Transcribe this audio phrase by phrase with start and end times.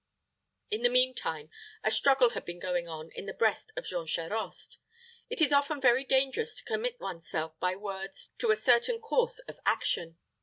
[0.71, 1.51] In the mean time,
[1.83, 4.79] a struggle had been going on in the breast of Jean Charost.
[5.29, 9.37] It is often very dangerous to commit one's self by words to a certain course
[9.47, 10.17] of action.